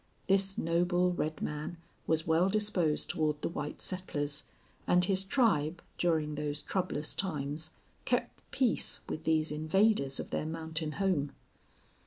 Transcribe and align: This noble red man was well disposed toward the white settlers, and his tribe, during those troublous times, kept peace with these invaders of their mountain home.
This 0.25 0.57
noble 0.57 1.13
red 1.13 1.43
man 1.43 1.77
was 2.07 2.25
well 2.25 2.49
disposed 2.49 3.07
toward 3.07 3.39
the 3.43 3.49
white 3.49 3.83
settlers, 3.83 4.45
and 4.87 5.05
his 5.05 5.23
tribe, 5.23 5.79
during 5.99 6.33
those 6.33 6.63
troublous 6.63 7.13
times, 7.13 7.69
kept 8.03 8.41
peace 8.49 9.01
with 9.07 9.25
these 9.25 9.51
invaders 9.51 10.19
of 10.19 10.31
their 10.31 10.47
mountain 10.47 10.93
home. 10.93 11.33